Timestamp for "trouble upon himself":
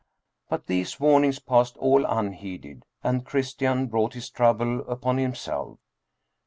4.31-5.77